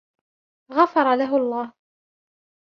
غفرله 0.75 1.31
الله. 1.39 1.65